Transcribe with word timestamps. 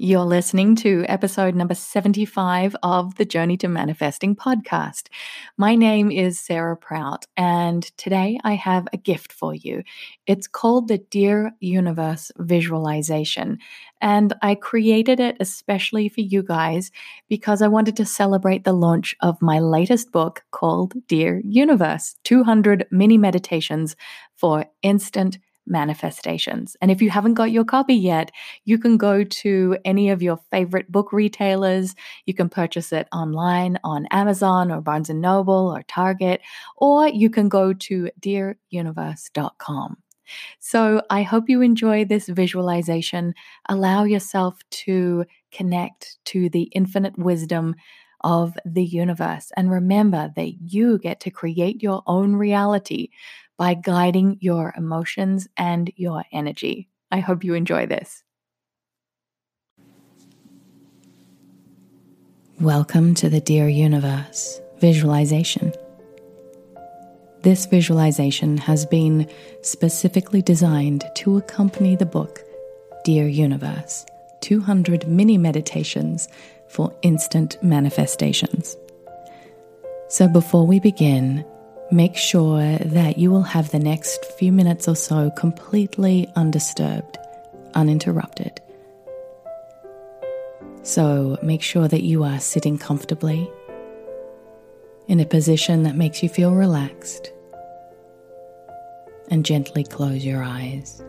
You're 0.00 0.20
listening 0.20 0.76
to 0.76 1.04
episode 1.08 1.56
number 1.56 1.74
75 1.74 2.76
of 2.84 3.16
the 3.16 3.24
Journey 3.24 3.56
to 3.56 3.66
Manifesting 3.66 4.36
podcast. 4.36 5.08
My 5.56 5.74
name 5.74 6.12
is 6.12 6.38
Sarah 6.38 6.76
Prout, 6.76 7.26
and 7.36 7.82
today 7.96 8.38
I 8.44 8.54
have 8.54 8.86
a 8.92 8.96
gift 8.96 9.32
for 9.32 9.56
you. 9.56 9.82
It's 10.24 10.46
called 10.46 10.86
the 10.86 10.98
Dear 10.98 11.50
Universe 11.58 12.30
Visualization, 12.38 13.58
and 14.00 14.32
I 14.40 14.54
created 14.54 15.18
it 15.18 15.36
especially 15.40 16.08
for 16.08 16.20
you 16.20 16.44
guys 16.44 16.92
because 17.28 17.60
I 17.60 17.66
wanted 17.66 17.96
to 17.96 18.06
celebrate 18.06 18.62
the 18.62 18.72
launch 18.72 19.16
of 19.20 19.42
my 19.42 19.58
latest 19.58 20.12
book 20.12 20.44
called 20.52 20.94
Dear 21.08 21.42
Universe 21.44 22.14
200 22.22 22.86
Mini 22.92 23.18
Meditations 23.18 23.96
for 24.36 24.64
Instant 24.82 25.38
manifestations. 25.68 26.76
And 26.80 26.90
if 26.90 27.02
you 27.02 27.10
haven't 27.10 27.34
got 27.34 27.50
your 27.50 27.64
copy 27.64 27.94
yet, 27.94 28.30
you 28.64 28.78
can 28.78 28.96
go 28.96 29.24
to 29.24 29.76
any 29.84 30.10
of 30.10 30.22
your 30.22 30.38
favorite 30.50 30.90
book 30.90 31.12
retailers. 31.12 31.94
You 32.26 32.34
can 32.34 32.48
purchase 32.48 32.92
it 32.92 33.08
online 33.12 33.78
on 33.84 34.06
Amazon 34.10 34.70
or 34.70 34.80
Barnes 34.80 35.10
and 35.10 35.20
Noble 35.20 35.72
or 35.74 35.82
Target, 35.82 36.40
or 36.76 37.08
you 37.08 37.30
can 37.30 37.48
go 37.48 37.72
to 37.72 38.10
dearuniverse.com. 38.20 39.96
So 40.58 41.02
I 41.10 41.22
hope 41.22 41.48
you 41.48 41.62
enjoy 41.62 42.04
this 42.04 42.28
visualization. 42.28 43.34
Allow 43.68 44.04
yourself 44.04 44.58
to 44.70 45.24
connect 45.52 46.18
to 46.26 46.48
the 46.50 46.64
infinite 46.74 47.18
wisdom 47.18 47.74
of 48.22 48.56
the 48.64 48.84
universe. 48.84 49.52
And 49.56 49.70
remember 49.70 50.30
that 50.34 50.54
you 50.60 50.98
get 50.98 51.20
to 51.20 51.30
create 51.30 51.82
your 51.82 52.02
own 52.06 52.34
reality 52.34 53.08
by 53.58 53.74
guiding 53.74 54.38
your 54.40 54.72
emotions 54.76 55.48
and 55.56 55.90
your 55.96 56.24
energy. 56.32 56.88
I 57.10 57.18
hope 57.18 57.42
you 57.42 57.54
enjoy 57.54 57.86
this. 57.86 58.22
Welcome 62.60 63.14
to 63.16 63.28
the 63.28 63.40
Dear 63.40 63.68
Universe 63.68 64.60
visualization. 64.78 65.72
This 67.42 67.66
visualization 67.66 68.58
has 68.58 68.86
been 68.86 69.28
specifically 69.62 70.42
designed 70.42 71.04
to 71.16 71.36
accompany 71.36 71.96
the 71.96 72.06
book 72.06 72.40
Dear 73.04 73.28
Universe 73.28 74.06
200 74.40 75.08
Mini 75.08 75.36
Meditations 75.36 76.28
for 76.68 76.96
Instant 77.02 77.60
Manifestations. 77.62 78.76
So 80.08 80.28
before 80.28 80.66
we 80.66 80.80
begin, 80.80 81.44
Make 81.90 82.16
sure 82.16 82.76
that 82.78 83.16
you 83.16 83.30
will 83.30 83.42
have 83.42 83.70
the 83.70 83.78
next 83.78 84.22
few 84.38 84.52
minutes 84.52 84.86
or 84.88 84.94
so 84.94 85.30
completely 85.30 86.30
undisturbed, 86.36 87.16
uninterrupted. 87.74 88.60
So 90.82 91.38
make 91.42 91.62
sure 91.62 91.88
that 91.88 92.02
you 92.02 92.24
are 92.24 92.40
sitting 92.40 92.76
comfortably 92.76 93.50
in 95.06 95.18
a 95.18 95.24
position 95.24 95.84
that 95.84 95.96
makes 95.96 96.22
you 96.22 96.28
feel 96.28 96.54
relaxed 96.54 97.32
and 99.30 99.44
gently 99.44 99.82
close 99.82 100.26
your 100.26 100.42
eyes. 100.42 101.02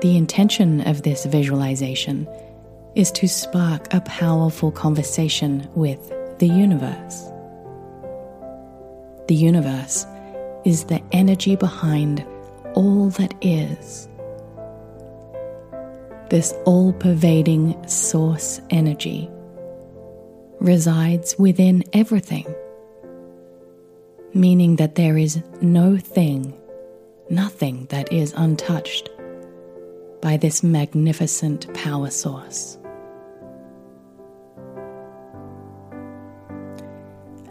The 0.00 0.16
intention 0.16 0.80
of 0.88 1.02
this 1.02 1.24
visualization 1.24 2.28
is 2.96 3.12
to 3.12 3.28
spark 3.28 3.92
a 3.94 4.00
powerful 4.00 4.72
conversation 4.72 5.68
with 5.74 6.12
the 6.38 6.48
universe. 6.48 7.30
The 9.26 9.34
universe 9.34 10.06
is 10.64 10.84
the 10.84 11.02
energy 11.12 11.56
behind 11.56 12.24
all 12.74 13.10
that 13.10 13.34
is. 13.40 14.08
This 16.30 16.52
all 16.64 16.92
pervading 16.92 17.86
source 17.88 18.60
energy 18.70 19.28
resides 20.60 21.38
within 21.38 21.84
everything, 21.92 22.46
meaning 24.34 24.76
that 24.76 24.94
there 24.94 25.16
is 25.16 25.42
no 25.60 25.96
thing, 25.96 26.54
nothing 27.30 27.86
that 27.90 28.12
is 28.12 28.32
untouched 28.36 29.08
by 30.20 30.36
this 30.36 30.62
magnificent 30.62 31.72
power 31.74 32.10
source. 32.10 32.78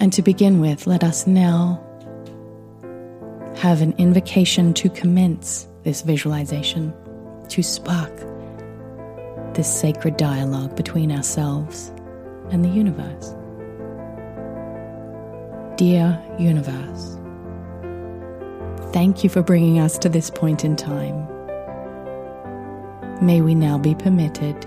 And 0.08 0.14
to 0.14 0.22
begin 0.22 0.62
with, 0.62 0.88
let 0.88 1.04
us 1.04 1.28
now 1.28 1.84
have 3.58 3.82
an 3.82 3.94
invocation 3.98 4.74
to 4.76 4.90
commence 4.90 5.68
this 5.84 6.02
visualization, 6.02 6.94
to 7.50 7.62
spark 7.62 8.16
this 9.54 9.68
sacred 9.68 10.16
dialogue 10.16 10.78
between 10.78 11.12
ourselves 11.12 11.92
and 12.52 12.64
the 12.64 12.70
universe. 12.70 13.36
Dear 15.76 16.24
universe, 16.40 17.18
thank 18.94 19.26
you 19.26 19.30
for 19.30 19.42
bringing 19.42 19.78
us 19.78 19.98
to 19.98 20.08
this 20.08 20.30
point 20.30 20.64
in 20.64 20.78
time. 20.78 21.28
May 23.22 23.42
we 23.42 23.56
now 23.56 23.78
be 23.78 23.94
permitted 23.94 24.62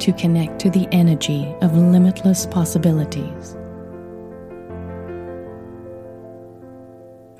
to 0.00 0.12
connect 0.18 0.58
to 0.62 0.70
the 0.70 0.88
energy 0.90 1.54
of 1.60 1.76
limitless 1.76 2.46
possibilities 2.46 3.56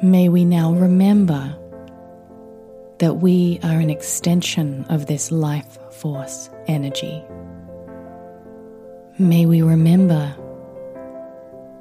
May 0.03 0.29
we 0.29 0.45
now 0.45 0.73
remember 0.73 1.57
that 2.99 3.15
we 3.15 3.59
are 3.63 3.81
an 3.81 3.89
extension 3.89 4.85
of 4.91 5.07
this 5.07 5.33
life 5.33 5.79
force 5.91 6.51
energy. 6.67 7.25
May 9.19 9.47
we 9.47 9.63
remember 9.63 10.37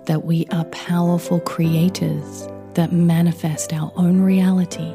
that 0.06 0.24
we 0.24 0.46
are 0.54 0.64
powerful 0.66 1.42
creators 1.42 2.48
that 2.76 2.94
manifest 2.94 3.74
our 3.74 3.92
own 3.98 4.22
reality 4.22 4.94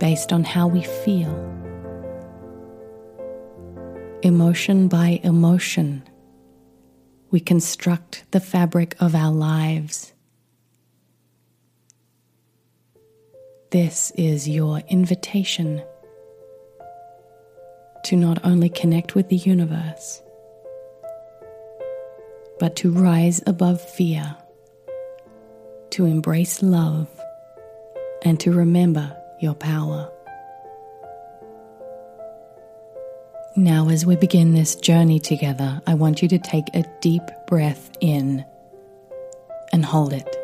based 0.00 0.32
on 0.32 0.42
how 0.42 0.66
we 0.66 0.82
feel. 0.82 1.32
Emotion 4.22 4.88
by 4.88 5.20
emotion, 5.22 6.02
we 7.30 7.38
construct 7.38 8.24
the 8.32 8.40
fabric 8.40 8.96
of 8.98 9.14
our 9.14 9.30
lives 9.30 10.12
This 13.72 14.12
is 14.18 14.46
your 14.46 14.82
invitation 14.90 15.82
to 18.04 18.16
not 18.16 18.44
only 18.44 18.68
connect 18.68 19.14
with 19.14 19.30
the 19.30 19.36
universe, 19.36 20.20
but 22.60 22.76
to 22.76 22.92
rise 22.92 23.42
above 23.46 23.80
fear, 23.80 24.36
to 25.88 26.04
embrace 26.04 26.62
love, 26.62 27.08
and 28.20 28.38
to 28.40 28.52
remember 28.52 29.16
your 29.40 29.54
power. 29.54 30.12
Now, 33.56 33.88
as 33.88 34.04
we 34.04 34.16
begin 34.16 34.52
this 34.52 34.74
journey 34.74 35.18
together, 35.18 35.80
I 35.86 35.94
want 35.94 36.20
you 36.20 36.28
to 36.28 36.38
take 36.38 36.68
a 36.74 36.84
deep 37.00 37.22
breath 37.46 37.90
in 38.02 38.44
and 39.72 39.82
hold 39.82 40.12
it. 40.12 40.41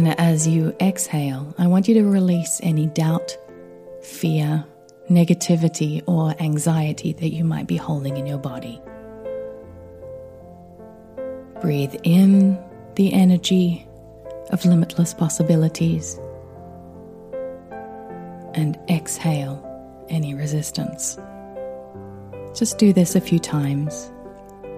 And 0.00 0.18
as 0.18 0.48
you 0.48 0.74
exhale, 0.80 1.54
I 1.58 1.66
want 1.66 1.86
you 1.86 1.92
to 1.96 2.04
release 2.04 2.58
any 2.62 2.86
doubt, 2.86 3.36
fear, 4.00 4.64
negativity, 5.10 6.02
or 6.06 6.34
anxiety 6.40 7.12
that 7.12 7.34
you 7.34 7.44
might 7.44 7.66
be 7.66 7.76
holding 7.76 8.16
in 8.16 8.24
your 8.24 8.38
body. 8.38 8.80
Breathe 11.60 11.94
in 12.02 12.58
the 12.94 13.12
energy 13.12 13.86
of 14.48 14.64
limitless 14.64 15.12
possibilities 15.12 16.18
and 18.54 18.78
exhale 18.88 19.62
any 20.08 20.32
resistance. 20.32 21.18
Just 22.54 22.78
do 22.78 22.94
this 22.94 23.14
a 23.14 23.20
few 23.20 23.38
times 23.38 24.10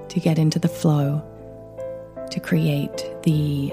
to 0.08 0.18
get 0.18 0.36
into 0.36 0.58
the 0.58 0.66
flow, 0.66 1.22
to 2.32 2.40
create 2.40 3.08
the 3.22 3.72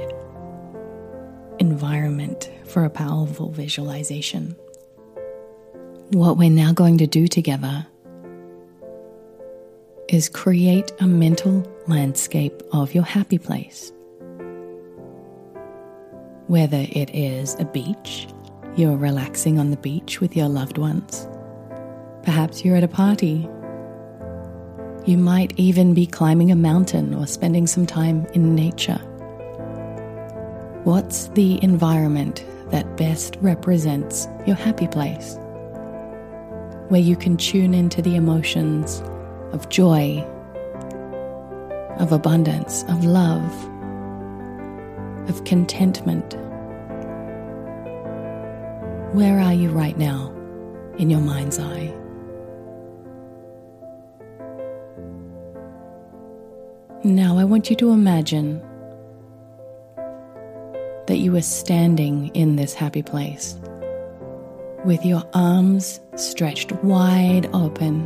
environment 1.69 2.49
for 2.65 2.83
a 2.83 2.89
powerful 2.89 3.51
visualization. 3.51 4.55
What 6.11 6.37
we're 6.37 6.49
now 6.49 6.73
going 6.73 6.97
to 6.97 7.07
do 7.07 7.27
together 7.27 7.85
is 10.07 10.27
create 10.27 10.91
a 10.99 11.05
mental 11.05 11.63
landscape 11.87 12.63
of 12.73 12.95
your 12.95 13.03
happy 13.03 13.37
place. 13.37 13.91
Whether 16.47 16.87
it 16.89 17.13
is 17.13 17.55
a 17.59 17.65
beach, 17.65 18.27
you're 18.75 18.97
relaxing 18.97 19.59
on 19.59 19.69
the 19.69 19.77
beach 19.77 20.19
with 20.19 20.35
your 20.35 20.49
loved 20.49 20.79
ones, 20.79 21.27
perhaps 22.23 22.65
you're 22.65 22.75
at 22.75 22.83
a 22.83 22.87
party. 22.87 23.47
You 25.05 25.17
might 25.17 25.53
even 25.57 25.93
be 25.93 26.07
climbing 26.07 26.51
a 26.51 26.55
mountain 26.55 27.13
or 27.13 27.27
spending 27.27 27.67
some 27.67 27.85
time 27.85 28.25
in 28.33 28.55
nature. 28.55 28.99
What's 30.83 31.27
the 31.29 31.61
environment 31.63 32.45
that 32.69 32.97
best 32.97 33.37
represents 33.41 34.27
your 34.45 34.55
happy 34.55 34.87
place, 34.87 35.37
where 36.89 37.01
you 37.01 37.15
can 37.15 37.37
tune 37.37 37.73
into 37.73 38.01
the 38.01 38.15
emotions 38.15 39.01
of 39.51 39.69
joy, 39.69 40.23
of 41.97 42.11
abundance, 42.11 42.83
of 42.83 43.03
love, 43.03 43.51
of 45.29 45.43
contentment. 45.43 46.33
Where 49.13 49.39
are 49.39 49.53
you 49.53 49.69
right 49.69 49.97
now 49.97 50.33
in 50.97 51.09
your 51.09 51.19
mind's 51.19 51.59
eye? 51.59 51.93
Now 57.03 57.37
I 57.37 57.43
want 57.43 57.69
you 57.69 57.75
to 57.77 57.91
imagine 57.91 58.61
you 61.29 61.35
are 61.35 61.41
standing 61.43 62.29
in 62.29 62.55
this 62.55 62.73
happy 62.73 63.03
place 63.03 63.55
with 64.83 65.05
your 65.05 65.21
arms 65.35 65.99
stretched 66.15 66.71
wide 66.81 67.47
open. 67.53 68.03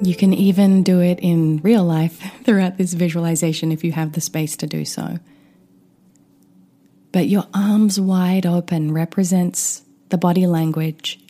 You 0.00 0.14
can 0.14 0.32
even 0.32 0.82
do 0.82 1.02
it 1.02 1.18
in 1.20 1.58
real 1.58 1.84
life 1.84 2.18
throughout 2.44 2.78
this 2.78 2.94
visualization 2.94 3.72
if 3.72 3.84
you 3.84 3.92
have 3.92 4.12
the 4.12 4.22
space 4.22 4.56
to 4.56 4.66
do 4.66 4.86
so. 4.86 5.18
But 7.12 7.26
your 7.26 7.44
arms 7.52 8.00
wide 8.00 8.46
open 8.46 8.94
represents 8.94 9.82
the 10.08 10.16
body 10.16 10.46
language 10.46 11.20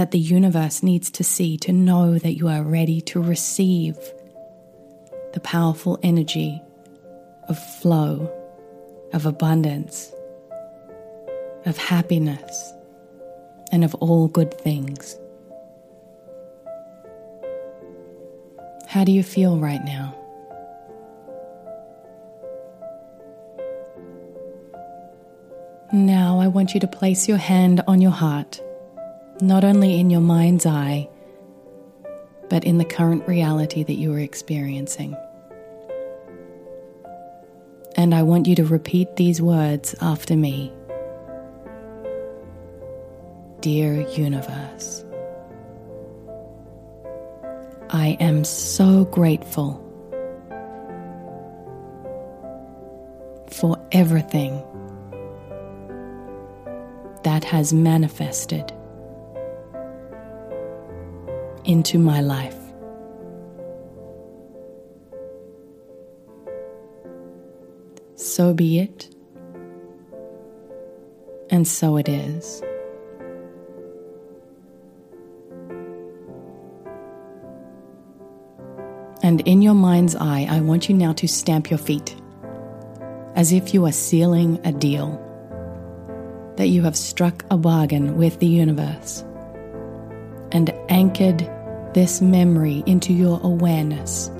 that 0.00 0.12
the 0.12 0.18
universe 0.18 0.82
needs 0.82 1.10
to 1.10 1.22
see 1.22 1.58
to 1.58 1.72
know 1.72 2.18
that 2.18 2.32
you 2.32 2.48
are 2.48 2.62
ready 2.62 3.02
to 3.02 3.20
receive 3.20 3.98
the 5.34 5.40
powerful 5.40 6.00
energy 6.02 6.58
of 7.50 7.58
flow, 7.58 8.32
of 9.12 9.26
abundance, 9.26 10.10
of 11.66 11.76
happiness, 11.76 12.72
and 13.72 13.84
of 13.84 13.94
all 13.96 14.26
good 14.28 14.54
things. 14.54 15.18
How 18.88 19.04
do 19.04 19.12
you 19.12 19.22
feel 19.22 19.58
right 19.58 19.84
now? 19.84 20.16
Now 25.92 26.40
I 26.40 26.46
want 26.46 26.72
you 26.72 26.80
to 26.80 26.88
place 26.88 27.28
your 27.28 27.36
hand 27.36 27.82
on 27.86 28.00
your 28.00 28.12
heart 28.12 28.62
not 29.42 29.64
only 29.64 29.98
in 29.98 30.10
your 30.10 30.20
mind's 30.20 30.66
eye, 30.66 31.08
but 32.48 32.64
in 32.64 32.78
the 32.78 32.84
current 32.84 33.26
reality 33.28 33.82
that 33.82 33.94
you 33.94 34.12
are 34.12 34.18
experiencing. 34.18 35.16
And 37.96 38.14
I 38.14 38.22
want 38.22 38.46
you 38.46 38.54
to 38.56 38.64
repeat 38.64 39.16
these 39.16 39.40
words 39.40 39.94
after 40.00 40.36
me 40.36 40.72
Dear 43.60 44.08
Universe, 44.12 45.04
I 47.90 48.16
am 48.20 48.42
so 48.44 49.04
grateful 49.04 49.86
for 53.48 53.78
everything 53.92 54.62
that 57.22 57.44
has 57.44 57.74
manifested 57.74 58.72
into 61.64 61.98
my 61.98 62.20
life. 62.20 62.56
So 68.16 68.54
be 68.54 68.78
it, 68.78 69.08
and 71.50 71.66
so 71.66 71.96
it 71.96 72.08
is. 72.08 72.62
And 79.22 79.40
in 79.42 79.62
your 79.62 79.74
mind's 79.74 80.16
eye, 80.16 80.46
I 80.50 80.60
want 80.60 80.88
you 80.88 80.94
now 80.94 81.12
to 81.14 81.28
stamp 81.28 81.70
your 81.70 81.78
feet 81.78 82.16
as 83.34 83.52
if 83.52 83.72
you 83.72 83.86
are 83.86 83.92
sealing 83.92 84.60
a 84.64 84.72
deal, 84.72 85.18
that 86.56 86.68
you 86.68 86.82
have 86.82 86.96
struck 86.96 87.44
a 87.50 87.56
bargain 87.56 88.16
with 88.16 88.38
the 88.38 88.46
universe 88.46 89.24
and 90.52 90.72
anchored 90.88 91.48
this 91.94 92.20
memory 92.20 92.82
into 92.86 93.12
your 93.12 93.40
awareness, 93.42 94.30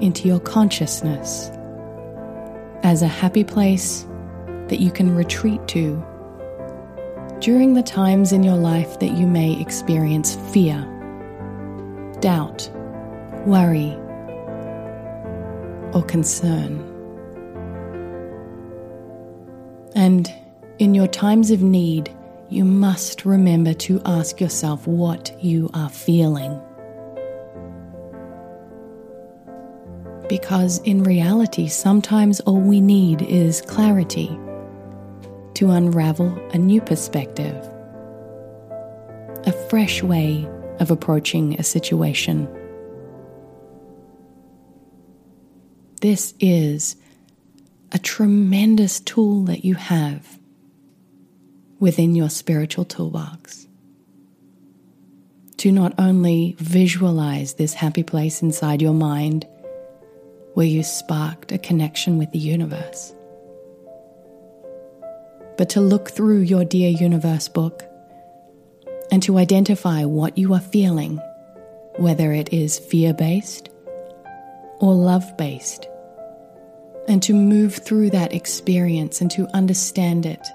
into 0.00 0.28
your 0.28 0.40
consciousness, 0.40 1.50
as 2.82 3.02
a 3.02 3.08
happy 3.08 3.44
place 3.44 4.06
that 4.68 4.80
you 4.80 4.90
can 4.90 5.14
retreat 5.14 5.66
to 5.68 6.04
during 7.42 7.74
the 7.74 7.82
times 7.82 8.32
in 8.32 8.44
your 8.44 8.56
life 8.56 9.00
that 9.00 9.12
you 9.16 9.26
may 9.26 9.60
experience 9.60 10.36
fear, 10.52 10.78
doubt, 12.20 12.70
worry, 13.44 13.96
or 15.92 16.04
concern. 16.06 16.88
And 19.96 20.32
in 20.78 20.94
your 20.94 21.08
times 21.08 21.50
of 21.50 21.62
need, 21.62 22.14
you 22.52 22.64
must 22.64 23.24
remember 23.24 23.72
to 23.72 24.00
ask 24.04 24.38
yourself 24.40 24.86
what 24.86 25.34
you 25.42 25.70
are 25.72 25.88
feeling. 25.88 26.60
Because 30.28 30.78
in 30.80 31.02
reality, 31.02 31.66
sometimes 31.66 32.40
all 32.40 32.60
we 32.60 32.80
need 32.80 33.22
is 33.22 33.62
clarity 33.62 34.28
to 35.54 35.70
unravel 35.70 36.38
a 36.52 36.58
new 36.58 36.82
perspective, 36.82 37.56
a 39.46 39.52
fresh 39.70 40.02
way 40.02 40.46
of 40.78 40.90
approaching 40.90 41.58
a 41.58 41.62
situation. 41.62 42.46
This 46.02 46.34
is 46.38 46.96
a 47.92 47.98
tremendous 47.98 49.00
tool 49.00 49.44
that 49.44 49.64
you 49.64 49.74
have 49.74 50.38
within 51.82 52.14
your 52.14 52.30
spiritual 52.30 52.84
toolbox. 52.84 53.66
To 55.56 55.72
not 55.72 55.92
only 55.98 56.54
visualize 56.60 57.54
this 57.54 57.74
happy 57.74 58.04
place 58.04 58.40
inside 58.40 58.80
your 58.80 58.94
mind 58.94 59.48
where 60.54 60.64
you 60.64 60.84
sparked 60.84 61.50
a 61.50 61.58
connection 61.58 62.18
with 62.18 62.30
the 62.30 62.38
universe, 62.38 63.12
but 65.58 65.70
to 65.70 65.80
look 65.80 66.12
through 66.12 66.42
your 66.42 66.64
Dear 66.64 66.90
Universe 66.90 67.48
book 67.48 67.82
and 69.10 69.20
to 69.24 69.38
identify 69.38 70.04
what 70.04 70.38
you 70.38 70.54
are 70.54 70.60
feeling, 70.60 71.16
whether 71.96 72.32
it 72.32 72.52
is 72.52 72.78
fear 72.78 73.12
based 73.12 73.70
or 74.78 74.94
love 74.94 75.36
based, 75.36 75.88
and 77.08 77.20
to 77.24 77.34
move 77.34 77.74
through 77.74 78.10
that 78.10 78.32
experience 78.32 79.20
and 79.20 79.32
to 79.32 79.48
understand 79.52 80.26
it 80.26 80.46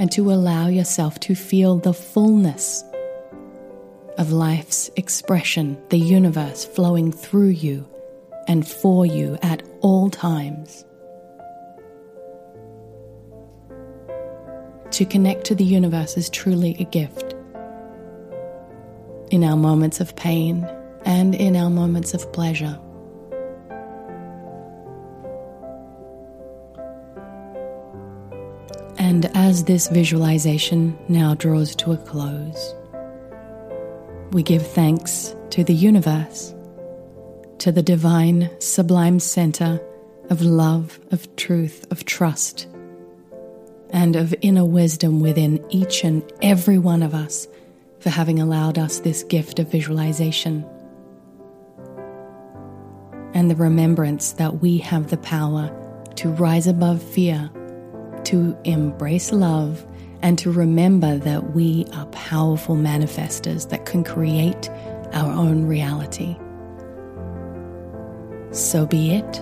and 0.00 0.10
to 0.10 0.32
allow 0.32 0.66
yourself 0.66 1.20
to 1.20 1.34
feel 1.34 1.76
the 1.76 1.92
fullness 1.92 2.82
of 4.16 4.32
life's 4.32 4.90
expression, 4.96 5.76
the 5.90 5.98
universe 5.98 6.64
flowing 6.64 7.12
through 7.12 7.50
you 7.50 7.86
and 8.48 8.66
for 8.66 9.04
you 9.04 9.36
at 9.42 9.62
all 9.82 10.08
times. 10.08 10.86
To 14.92 15.04
connect 15.04 15.44
to 15.44 15.54
the 15.54 15.64
universe 15.64 16.16
is 16.16 16.30
truly 16.30 16.76
a 16.80 16.84
gift. 16.84 17.34
In 19.30 19.44
our 19.44 19.56
moments 19.56 20.00
of 20.00 20.16
pain 20.16 20.66
and 21.04 21.34
in 21.34 21.56
our 21.56 21.68
moments 21.68 22.14
of 22.14 22.32
pleasure. 22.32 22.80
And 29.20 29.36
as 29.36 29.64
this 29.64 29.86
visualization 29.88 30.98
now 31.10 31.34
draws 31.34 31.76
to 31.76 31.92
a 31.92 31.98
close, 31.98 32.74
we 34.32 34.42
give 34.42 34.66
thanks 34.66 35.36
to 35.50 35.62
the 35.62 35.74
universe, 35.74 36.54
to 37.58 37.70
the 37.70 37.82
divine, 37.82 38.48
sublime 38.60 39.20
center 39.20 39.78
of 40.30 40.40
love, 40.40 40.98
of 41.10 41.36
truth, 41.36 41.86
of 41.90 42.06
trust, 42.06 42.66
and 43.90 44.16
of 44.16 44.34
inner 44.40 44.64
wisdom 44.64 45.20
within 45.20 45.62
each 45.68 46.02
and 46.02 46.22
every 46.40 46.78
one 46.78 47.02
of 47.02 47.12
us 47.12 47.46
for 47.98 48.08
having 48.08 48.40
allowed 48.40 48.78
us 48.78 49.00
this 49.00 49.22
gift 49.24 49.58
of 49.58 49.70
visualization. 49.70 50.64
And 53.34 53.50
the 53.50 53.56
remembrance 53.56 54.32
that 54.32 54.62
we 54.62 54.78
have 54.78 55.10
the 55.10 55.18
power 55.18 55.70
to 56.16 56.30
rise 56.30 56.66
above 56.66 57.02
fear 57.02 57.50
to 58.24 58.56
embrace 58.64 59.32
love 59.32 59.86
and 60.22 60.38
to 60.38 60.50
remember 60.50 61.16
that 61.18 61.54
we 61.54 61.86
are 61.94 62.06
powerful 62.06 62.76
manifestors 62.76 63.68
that 63.70 63.86
can 63.86 64.04
create 64.04 64.68
our 65.12 65.32
own 65.32 65.66
reality. 65.66 66.36
So 68.52 68.84
be 68.84 69.12
it, 69.14 69.38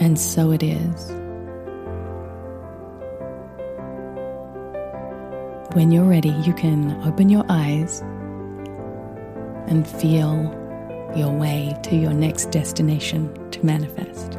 and 0.00 0.18
so 0.18 0.50
it 0.50 0.62
is. 0.62 1.10
When 5.74 5.90
you're 5.90 6.04
ready, 6.04 6.30
you 6.30 6.54
can 6.54 6.92
open 7.02 7.28
your 7.28 7.44
eyes 7.48 8.00
and 9.66 9.86
feel 9.86 10.50
your 11.16 11.30
way 11.30 11.76
to 11.84 11.96
your 11.96 12.12
next 12.12 12.50
destination 12.50 13.50
to 13.50 13.64
manifest. 13.64 14.38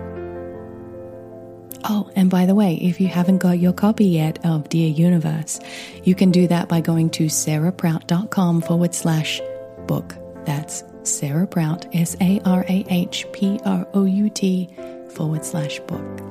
Oh, 1.87 2.09
and 2.15 2.29
by 2.29 2.45
the 2.45 2.55
way, 2.55 2.75
if 2.75 2.99
you 2.99 3.07
haven't 3.07 3.37
got 3.37 3.59
your 3.59 3.73
copy 3.73 4.05
yet 4.05 4.43
of 4.43 4.69
Dear 4.69 4.89
Universe, 4.89 5.59
you 6.03 6.15
can 6.15 6.31
do 6.31 6.47
that 6.47 6.67
by 6.67 6.81
going 6.81 7.09
to 7.11 7.25
sarahprout.com 7.25 8.61
forward 8.61 8.95
slash 8.95 9.39
book. 9.85 10.15
That's 10.45 10.83
Sarah 11.03 11.45
Prout, 11.45 11.85
S 11.93 12.15
A 12.21 12.41
R 12.45 12.65
A 12.67 12.85
H 12.89 13.25
P 13.33 13.59
R 13.65 13.87
O 13.93 14.05
U 14.05 14.29
T 14.29 14.69
forward 15.09 15.45
slash 15.45 15.79
book. 15.81 16.21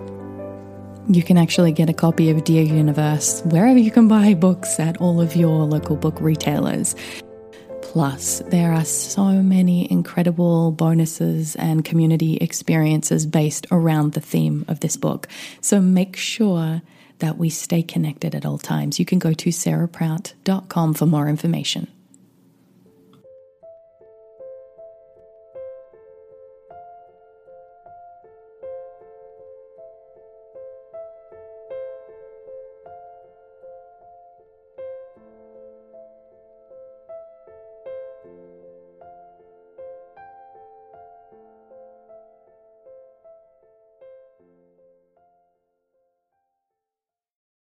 You 1.09 1.23
can 1.23 1.37
actually 1.37 1.73
get 1.73 1.91
a 1.91 1.93
copy 1.93 2.31
of 2.31 2.45
Dear 2.45 2.63
Universe 2.63 3.43
wherever 3.43 3.79
you 3.79 3.91
can 3.91 4.09
buy 4.09 4.35
books 4.35 4.81
at 4.81 5.01
all 5.01 5.21
of 5.21 5.37
your 5.37 5.65
local 5.65 5.97
book 5.97 6.21
retailers. 6.21 6.97
Plus, 7.95 8.43
there 8.49 8.73
are 8.73 8.85
so 8.85 9.23
many 9.41 9.89
incredible 9.89 10.73
bonuses 10.73 11.55
and 11.55 11.85
community 11.85 12.37
experiences 12.39 13.25
based 13.25 13.69
around 13.71 14.15
the 14.15 14.21
theme 14.21 14.65
of 14.67 14.81
this 14.81 14.97
book. 14.97 15.29
So 15.61 15.81
make 15.81 16.17
sure 16.17 16.83
that 17.21 17.39
we 17.39 17.51
stay 17.51 17.85
connected 17.85 18.35
at 18.35 18.45
all 18.45 18.59
times. 18.59 18.99
You 18.99 19.05
can 19.05 19.21
go 19.21 19.33
to 19.35 19.51
sarahprout.com 19.51 20.95
for 20.95 21.07
more 21.07 21.29
information. 21.29 21.87